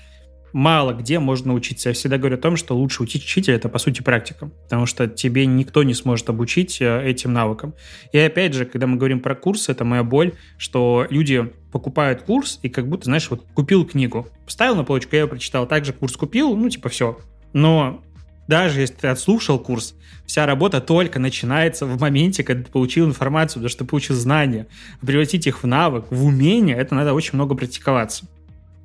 [0.53, 1.89] мало где можно учиться.
[1.89, 5.07] Я всегда говорю о том, что лучше учить учителя– это, по сути, практика, потому что
[5.07, 7.73] тебе никто не сможет обучить э, этим навыкам.
[8.11, 12.59] И опять же, когда мы говорим про курсы, это моя боль, что люди покупают курс
[12.63, 16.15] и как будто, знаешь, вот купил книгу, поставил на полочку, я ее прочитал, также курс
[16.17, 17.19] купил, ну, типа, все.
[17.53, 18.03] Но
[18.47, 19.93] даже если ты отслушал курс,
[20.25, 24.65] вся работа только начинается в моменте, когда ты получил информацию, потому что ты получил знания.
[25.01, 28.25] Превратить их в навык, в умение, это надо очень много практиковаться.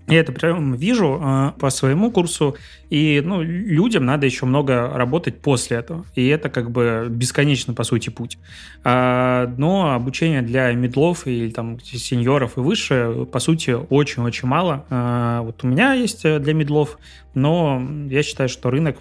[0.06, 2.56] Я это прям вижу э, по своему курсу,
[2.90, 6.04] и ну, людям надо еще много работать после этого.
[6.14, 8.36] И это как бы бесконечно, по сути, путь.
[8.82, 14.84] А, но обучение для медлов и там, сеньоров и выше, по сути, очень-очень мало.
[14.90, 16.98] А, вот у меня есть для медлов,
[17.32, 18.98] но я считаю, что рынок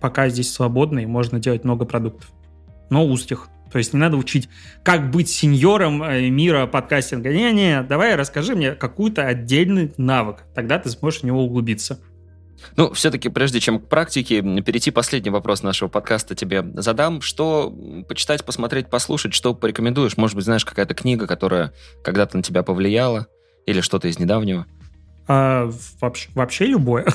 [0.00, 2.30] пока здесь свободный, можно делать много продуктов,
[2.90, 3.48] но узких.
[3.70, 4.48] То есть не надо учить,
[4.82, 7.30] как быть сеньором э, мира подкастинга.
[7.30, 10.44] Не-не, давай расскажи мне какой-то отдельный навык.
[10.54, 11.98] Тогда ты сможешь в него углубиться.
[12.76, 17.20] Ну, все-таки, прежде чем к практике, перейти последний вопрос нашего подкаста тебе задам.
[17.20, 17.74] Что
[18.08, 20.16] почитать, посмотреть, послушать, что порекомендуешь?
[20.16, 23.26] Может быть, знаешь, какая-то книга, которая когда-то на тебя повлияла?
[23.66, 24.66] Или что-то из недавнего?
[25.28, 27.06] А, вообще, вообще любое.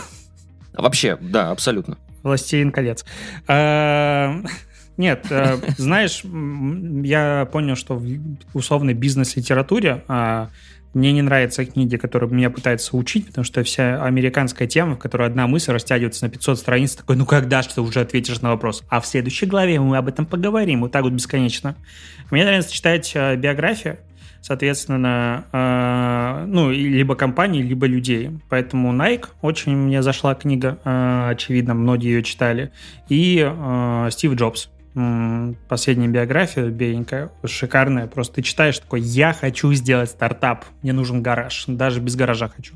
[0.73, 1.97] Вообще, да, абсолютно.
[2.23, 3.03] «Властелин колец».
[3.47, 4.41] А,
[4.97, 8.05] нет, э, знаешь, я понял, что в
[8.53, 10.49] условной бизнес-литературе а,
[10.93, 15.27] мне не нравятся книги, которые меня пытаются учить, потому что вся американская тема, в которой
[15.27, 18.83] одна мысль растягивается на 500 страниц, такой, ну когда же ты уже ответишь на вопрос?
[18.89, 21.75] А в следующей главе мы об этом поговорим, вот так вот бесконечно.
[22.29, 23.99] Мне нравится читать э, биографию,
[24.41, 28.29] соответственно, э, ну, либо компании, либо людей.
[28.49, 32.71] Поэтому Nike очень мне зашла книга, э, очевидно, многие ее читали,
[33.07, 33.49] и
[34.11, 38.07] Стив Джобс последняя биография беленькая, шикарная.
[38.07, 42.75] Просто ты читаешь такой, я хочу сделать стартап, мне нужен гараж, даже без гаража хочу.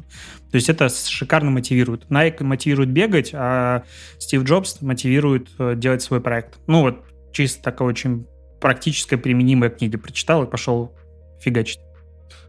[0.51, 2.05] То есть это шикарно мотивирует.
[2.09, 3.83] Nike мотивирует бегать, а
[4.17, 6.57] Стив Джобс мотивирует э, делать свой проект.
[6.67, 7.03] Ну вот,
[7.33, 8.25] чисто такая очень
[8.61, 9.97] практическая применимая книга.
[9.97, 10.95] Прочитал и пошел
[11.41, 11.84] фигачить.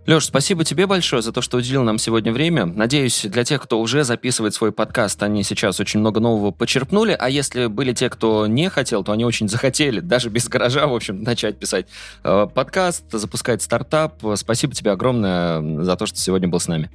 [0.07, 2.65] Леш, спасибо тебе большое за то, что уделил нам сегодня время.
[2.65, 7.29] Надеюсь, для тех, кто уже записывает свой подкаст, они сейчас очень много нового почерпнули, а
[7.29, 11.23] если были те, кто не хотел, то они очень захотели, даже без гаража, в общем,
[11.25, 11.87] начать писать
[12.23, 14.23] э, подкаст, запускать стартап.
[14.37, 16.89] Спасибо тебе огромное за то, что сегодня был с нами.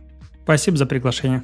[0.43, 1.43] Спасибо за приглашение.